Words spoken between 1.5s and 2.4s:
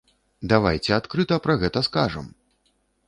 гэта скажам!